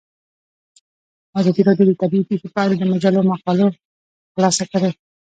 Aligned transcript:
ازادي 1.39 1.61
راډیو 1.67 1.85
د 1.87 1.93
طبیعي 2.01 2.23
پېښې 2.29 2.47
په 2.53 2.59
اړه 2.63 2.75
د 2.77 2.83
مجلو 2.93 3.21
مقالو 3.31 3.67
خلاصه 4.33 4.63
کړې. 4.71 4.91